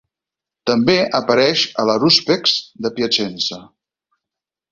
També 0.69 0.95
apareix 1.17 1.65
a 1.83 1.85
l'Harúspex 1.89 2.55
de 2.87 2.93
Piacenza. 2.97 3.63